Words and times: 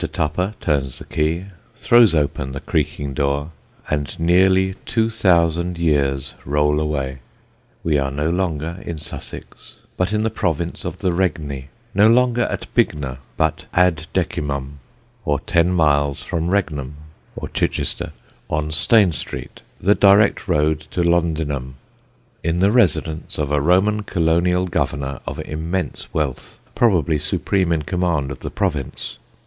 Tupper 0.11 0.55
turns 0.59 0.97
the 0.97 1.05
key, 1.05 1.45
throws 1.75 2.15
open 2.15 2.53
the 2.53 2.59
creaking 2.59 3.13
door 3.13 3.51
and 3.87 4.19
nearly 4.19 4.73
two 4.83 5.11
thousand 5.11 5.77
years 5.77 6.33
roll 6.43 6.79
away. 6.79 7.19
We 7.83 7.99
are 7.99 8.09
no 8.09 8.31
longer 8.31 8.79
in 8.83 8.97
Sussex 8.97 9.75
but 9.97 10.11
in 10.11 10.23
the 10.23 10.31
province 10.31 10.85
of 10.85 10.97
the 10.97 11.13
Regni; 11.13 11.67
no 11.93 12.07
longer 12.07 12.45
at 12.45 12.65
Bignor 12.73 13.19
but 13.37 13.65
Ad 13.73 14.07
Decimum, 14.11 14.79
or 15.23 15.39
ten 15.39 15.71
miles 15.71 16.23
from 16.23 16.49
Regnum 16.49 16.95
(or 17.35 17.47
Chichester) 17.49 18.11
on 18.49 18.71
Stane 18.71 19.11
Street, 19.11 19.61
the 19.79 19.93
direct 19.93 20.47
road 20.47 20.79
to 20.89 21.03
Londinum, 21.03 21.75
in 22.43 22.59
the 22.59 22.71
residence 22.71 23.37
of 23.37 23.51
a 23.51 23.61
Roman 23.61 24.01
Colonial 24.01 24.65
governor 24.65 25.19
of 25.27 25.39
immense 25.41 26.11
wealth, 26.11 26.57
probably 26.73 27.19
supreme 27.19 27.71
in 27.71 27.83
command 27.83 28.31
of 28.31 28.39
the 28.39 28.49
province. 28.49 29.19